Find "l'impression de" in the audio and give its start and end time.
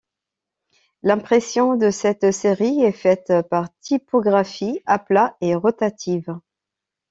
1.03-1.91